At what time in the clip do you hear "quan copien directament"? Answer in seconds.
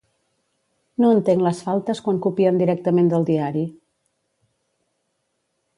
2.07-3.11